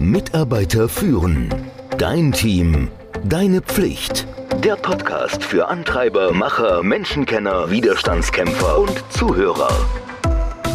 [0.00, 1.54] Mitarbeiter führen.
[1.98, 2.88] Dein Team.
[3.22, 4.26] Deine Pflicht.
[4.64, 9.68] Der Podcast für Antreiber, Macher, Menschenkenner, Widerstandskämpfer und Zuhörer.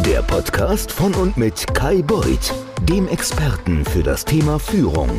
[0.06, 2.54] Der Podcast von und mit Kai Beuth,
[2.88, 5.10] dem Experten für das Thema Führung.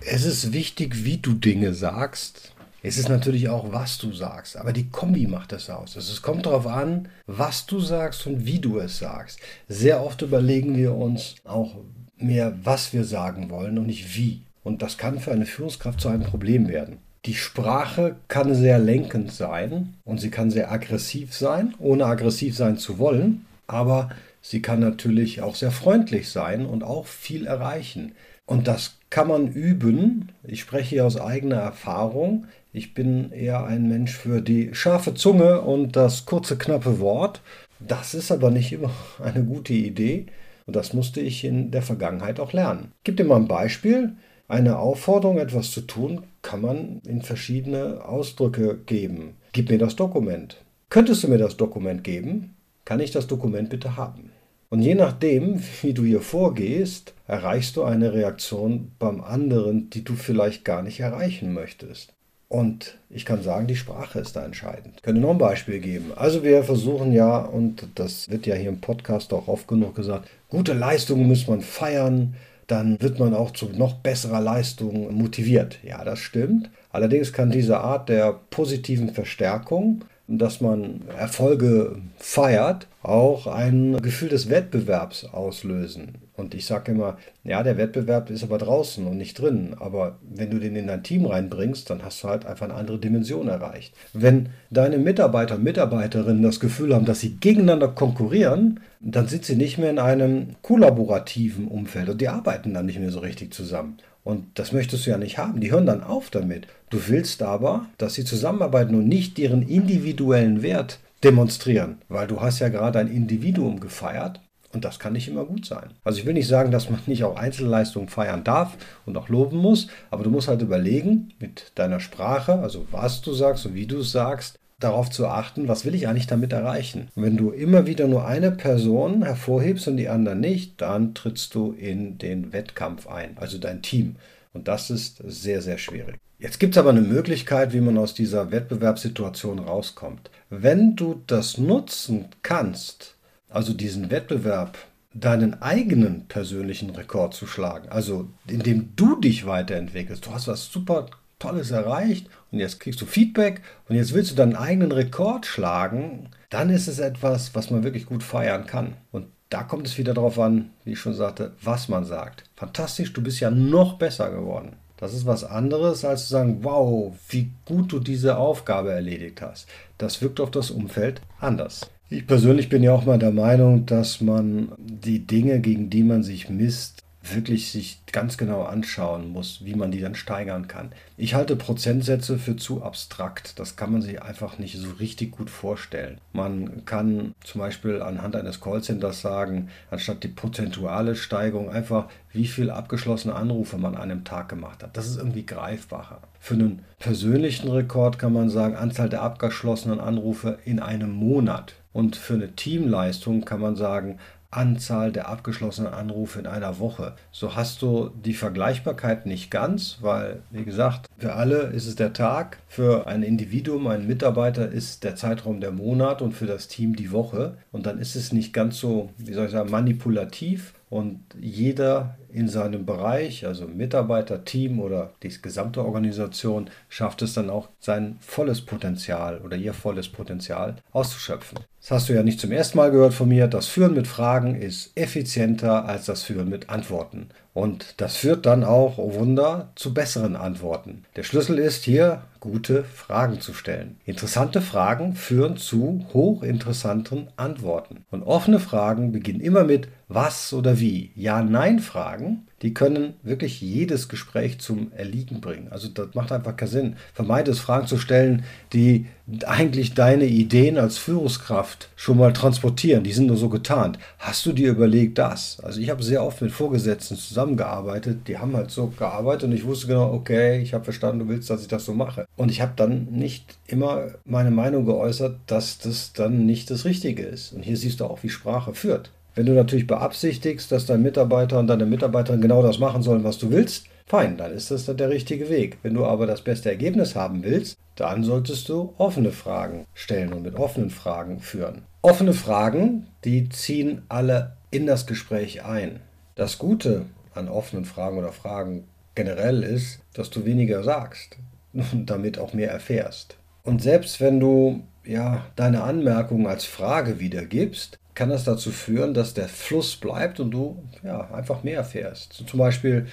[0.00, 2.55] Es ist wichtig, wie du Dinge sagst.
[2.82, 4.56] Es ist natürlich auch, was du sagst.
[4.56, 5.96] Aber die Kombi macht es aus.
[5.96, 9.40] Also es kommt darauf an, was du sagst und wie du es sagst.
[9.68, 11.76] Sehr oft überlegen wir uns auch
[12.16, 14.42] mehr, was wir sagen wollen und nicht wie.
[14.62, 16.98] Und das kann für eine Führungskraft zu einem Problem werden.
[17.24, 22.78] Die Sprache kann sehr lenkend sein und sie kann sehr aggressiv sein, ohne aggressiv sein
[22.78, 23.46] zu wollen.
[23.66, 24.10] Aber
[24.42, 28.12] sie kann natürlich auch sehr freundlich sein und auch viel erreichen.
[28.46, 30.30] Und das kann man üben.
[30.44, 32.46] Ich spreche hier aus eigener Erfahrung.
[32.76, 37.40] Ich bin eher ein Mensch für die scharfe Zunge und das kurze, knappe Wort.
[37.80, 38.90] Das ist aber nicht immer
[39.24, 40.26] eine gute Idee.
[40.66, 42.92] Und das musste ich in der Vergangenheit auch lernen.
[42.98, 44.16] Ich gebe dir mal ein Beispiel.
[44.46, 49.36] Eine Aufforderung, etwas zu tun, kann man in verschiedene Ausdrücke geben.
[49.52, 50.62] Gib mir das Dokument.
[50.90, 52.56] Könntest du mir das Dokument geben?
[52.84, 54.32] Kann ich das Dokument bitte haben?
[54.68, 60.14] Und je nachdem, wie du hier vorgehst, erreichst du eine Reaktion beim anderen, die du
[60.14, 62.12] vielleicht gar nicht erreichen möchtest.
[62.48, 64.94] Und ich kann sagen, die Sprache ist da entscheidend.
[64.96, 66.12] Ich könnte noch ein Beispiel geben.
[66.14, 70.28] Also wir versuchen ja, und das wird ja hier im Podcast auch oft genug gesagt,
[70.48, 72.34] gute Leistungen muss man feiern,
[72.68, 75.78] dann wird man auch zu noch besserer Leistung motiviert.
[75.82, 76.70] Ja, das stimmt.
[76.90, 84.50] Allerdings kann diese Art der positiven Verstärkung dass man Erfolge feiert, auch ein Gefühl des
[84.50, 86.16] Wettbewerbs auslösen.
[86.36, 89.76] Und ich sage immer, ja, der Wettbewerb ist aber draußen und nicht drin.
[89.78, 92.98] Aber wenn du den in dein Team reinbringst, dann hast du halt einfach eine andere
[92.98, 93.94] Dimension erreicht.
[94.12, 99.56] Wenn deine Mitarbeiter und Mitarbeiterinnen das Gefühl haben, dass sie gegeneinander konkurrieren, dann sind sie
[99.56, 103.98] nicht mehr in einem kollaborativen Umfeld und die arbeiten dann nicht mehr so richtig zusammen.
[104.26, 105.60] Und das möchtest du ja nicht haben.
[105.60, 106.66] Die hören dann auf damit.
[106.90, 112.58] Du willst aber, dass sie zusammenarbeiten und nicht ihren individuellen Wert demonstrieren, weil du hast
[112.58, 114.40] ja gerade ein Individuum gefeiert
[114.72, 115.90] und das kann nicht immer gut sein.
[116.02, 118.76] Also ich will nicht sagen, dass man nicht auch Einzelleistungen feiern darf
[119.06, 123.32] und auch loben muss, aber du musst halt überlegen mit deiner Sprache, also was du
[123.32, 127.08] sagst und wie du es sagst, darauf zu achten, was will ich eigentlich damit erreichen.
[127.14, 131.54] Und wenn du immer wieder nur eine Person hervorhebst und die anderen nicht, dann trittst
[131.54, 134.16] du in den Wettkampf ein, also dein Team.
[134.52, 136.16] Und das ist sehr, sehr schwierig.
[136.38, 140.30] Jetzt gibt es aber eine Möglichkeit, wie man aus dieser Wettbewerbssituation rauskommt.
[140.50, 143.16] Wenn du das nutzen kannst,
[143.48, 144.76] also diesen Wettbewerb,
[145.14, 151.06] deinen eigenen persönlichen Rekord zu schlagen, also indem du dich weiterentwickelst, du hast was super
[151.38, 156.30] Tolles erreicht und jetzt kriegst du Feedback und jetzt willst du deinen eigenen Rekord schlagen,
[156.50, 158.94] dann ist es etwas, was man wirklich gut feiern kann.
[159.12, 162.44] Und da kommt es wieder darauf an, wie ich schon sagte, was man sagt.
[162.56, 164.76] Fantastisch, du bist ja noch besser geworden.
[164.96, 169.68] Das ist was anderes, als zu sagen, wow, wie gut du diese Aufgabe erledigt hast.
[169.98, 171.90] Das wirkt auf das Umfeld anders.
[172.08, 176.22] Ich persönlich bin ja auch mal der Meinung, dass man die Dinge, gegen die man
[176.22, 177.02] sich misst,
[177.34, 180.92] wirklich sich ganz genau anschauen muss, wie man die dann steigern kann.
[181.16, 183.58] Ich halte Prozentsätze für zu abstrakt.
[183.58, 186.18] Das kann man sich einfach nicht so richtig gut vorstellen.
[186.32, 192.70] Man kann zum Beispiel anhand eines Callcenters sagen, anstatt die prozentuale Steigerung einfach, wie viel
[192.70, 194.96] abgeschlossene Anrufe man an einem Tag gemacht hat.
[194.96, 196.20] Das ist irgendwie greifbarer.
[196.38, 201.74] Für einen persönlichen Rekord kann man sagen, Anzahl der abgeschlossenen Anrufe in einem Monat.
[201.92, 204.18] Und für eine Teamleistung kann man sagen,
[204.50, 207.14] Anzahl der abgeschlossenen Anrufe in einer Woche.
[207.30, 212.12] So hast du die Vergleichbarkeit nicht ganz, weil, wie gesagt, für alle ist es der
[212.12, 216.96] Tag, für ein Individuum, einen Mitarbeiter ist der Zeitraum der Monat und für das Team
[216.96, 217.56] die Woche.
[217.72, 222.48] Und dann ist es nicht ganz so, wie soll ich sagen, manipulativ, und jeder in
[222.48, 228.60] seinem Bereich, also Mitarbeiter, Team oder die gesamte Organisation, schafft es dann auch sein volles
[228.60, 231.58] Potenzial oder ihr volles Potenzial auszuschöpfen.
[231.80, 233.48] Das hast du ja nicht zum ersten Mal gehört von mir.
[233.48, 237.28] Das Führen mit Fragen ist effizienter als das Führen mit Antworten.
[237.56, 241.06] Und das führt dann auch, oh Wunder, zu besseren Antworten.
[241.16, 243.96] Der Schlüssel ist hier, gute Fragen zu stellen.
[244.04, 248.04] Interessante Fragen führen zu hochinteressanten Antworten.
[248.10, 251.12] Und offene Fragen beginnen immer mit was oder wie.
[251.14, 255.68] Ja-Nein-Fragen, die können wirklich jedes Gespräch zum Erliegen bringen.
[255.70, 256.96] Also das macht einfach keinen Sinn.
[257.12, 259.06] Vermeide es, Fragen zu stellen, die
[259.44, 263.04] eigentlich deine Ideen als Führungskraft schon mal transportieren.
[263.04, 263.98] Die sind nur so getarnt.
[264.18, 265.60] Hast du dir überlegt das?
[265.60, 268.26] Also ich habe sehr oft mit Vorgesetzten zusammengearbeitet.
[268.26, 271.50] Die haben halt so gearbeitet und ich wusste genau, okay, ich habe verstanden, du willst,
[271.50, 272.26] dass ich das so mache.
[272.36, 277.22] Und ich habe dann nicht immer meine Meinung geäußert, dass das dann nicht das Richtige
[277.22, 277.52] ist.
[277.52, 279.10] Und hier siehst du auch, wie Sprache führt.
[279.36, 283.36] Wenn du natürlich beabsichtigst, dass dein Mitarbeiter und deine Mitarbeiterin genau das machen sollen, was
[283.36, 285.76] du willst, fein, dann ist das der richtige Weg.
[285.82, 290.42] Wenn du aber das beste Ergebnis haben willst, dann solltest du offene Fragen stellen und
[290.42, 291.82] mit offenen Fragen führen.
[292.00, 296.00] Offene Fragen, die ziehen alle in das Gespräch ein.
[296.34, 297.04] Das Gute
[297.34, 298.84] an offenen Fragen oder Fragen
[299.14, 301.36] generell ist, dass du weniger sagst
[301.74, 303.36] und damit auch mehr erfährst.
[303.64, 309.34] Und selbst wenn du ja deine Anmerkungen als Frage wiedergibst, kann das dazu führen, dass
[309.34, 312.32] der Fluss bleibt und du ja einfach mehr erfährst.
[312.32, 313.06] So zum Beispiel,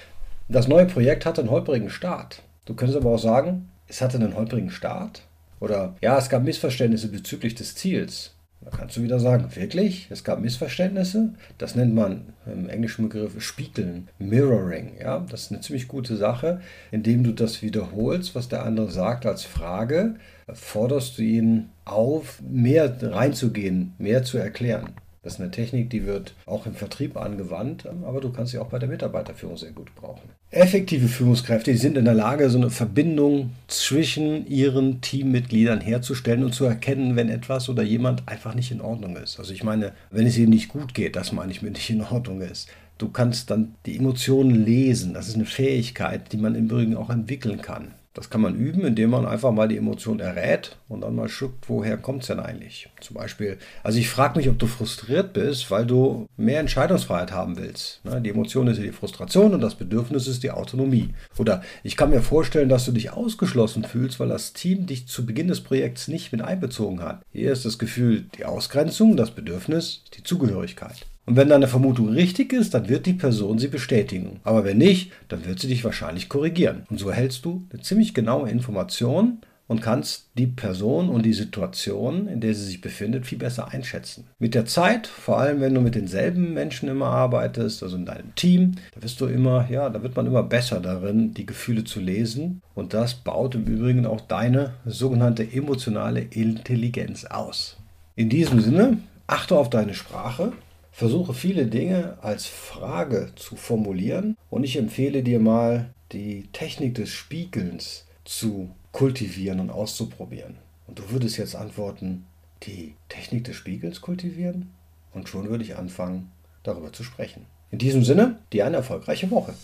[0.48, 2.42] das neue Projekt hatte einen holprigen Start.
[2.64, 5.22] Du könntest aber auch sagen, es hatte einen holprigen Start.
[5.60, 8.34] Oder ja, es gab Missverständnisse bezüglich des Ziels.
[8.64, 10.08] Da kannst du wieder sagen, wirklich?
[10.10, 11.34] Es gab Missverständnisse?
[11.58, 14.92] Das nennt man im englischen Begriff Spiegeln, Mirroring.
[14.98, 16.60] Ja, das ist eine ziemlich gute Sache.
[16.90, 20.14] Indem du das wiederholst, was der andere sagt als Frage,
[20.50, 24.94] forderst du ihn auf, mehr reinzugehen, mehr zu erklären.
[25.24, 28.68] Das ist eine Technik, die wird auch im Vertrieb angewandt, aber du kannst sie auch
[28.68, 30.28] bei der Mitarbeiterführung sehr gut brauchen.
[30.50, 36.54] Effektive Führungskräfte die sind in der Lage, so eine Verbindung zwischen ihren Teammitgliedern herzustellen und
[36.54, 39.38] zu erkennen, wenn etwas oder jemand einfach nicht in Ordnung ist.
[39.38, 42.02] Also ich meine, wenn es ihnen nicht gut geht, das meine ich mit nicht in
[42.02, 42.68] Ordnung ist.
[42.98, 45.14] Du kannst dann die Emotionen lesen.
[45.14, 47.94] Das ist eine Fähigkeit, die man im Übrigen auch entwickeln kann.
[48.14, 51.50] Das kann man üben, indem man einfach mal die Emotion errät und dann mal schaut,
[51.66, 52.88] woher kommt es denn eigentlich?
[53.00, 57.56] Zum Beispiel, also ich frage mich, ob du frustriert bist, weil du mehr Entscheidungsfreiheit haben
[57.56, 58.04] willst.
[58.04, 61.12] Ne, die Emotion ist die Frustration und das Bedürfnis ist die Autonomie.
[61.38, 65.26] Oder ich kann mir vorstellen, dass du dich ausgeschlossen fühlst, weil das Team dich zu
[65.26, 67.22] Beginn des Projekts nicht mit einbezogen hat.
[67.32, 71.04] Hier ist das Gefühl die Ausgrenzung, das Bedürfnis, die Zugehörigkeit.
[71.26, 74.40] Und wenn deine Vermutung richtig ist, dann wird die Person sie bestätigen.
[74.44, 76.84] Aber wenn nicht, dann wird sie dich wahrscheinlich korrigieren.
[76.90, 82.28] Und so erhältst du eine ziemlich genaue Information und kannst die Person und die Situation,
[82.28, 84.26] in der sie sich befindet, viel besser einschätzen.
[84.38, 88.34] Mit der Zeit, vor allem wenn du mit denselben Menschen immer arbeitest, also in deinem
[88.34, 92.00] Team, da wirst du immer, ja, da wird man immer besser darin, die Gefühle zu
[92.00, 92.60] lesen.
[92.74, 97.78] Und das baut im Übrigen auch deine sogenannte emotionale Intelligenz aus.
[98.16, 100.52] In diesem Sinne, achte auf deine Sprache,
[100.94, 107.10] versuche viele Dinge als Frage zu formulieren und ich empfehle dir mal die Technik des
[107.10, 110.56] Spiegelns zu kultivieren und auszuprobieren.
[110.86, 112.26] Und du würdest jetzt antworten,
[112.62, 114.70] die Technik des Spiegels kultivieren?
[115.12, 116.30] Und schon würde ich anfangen,
[116.62, 117.46] darüber zu sprechen.
[117.72, 119.54] In diesem Sinne, dir eine erfolgreiche Woche.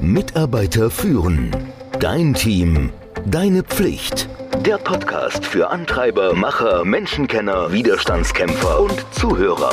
[0.00, 1.50] Mitarbeiter führen.
[1.98, 2.90] Dein Team.
[3.26, 4.28] Deine Pflicht.
[4.66, 9.72] Der Podcast für Antreiber, Macher, Menschenkenner, Widerstandskämpfer und Zuhörer.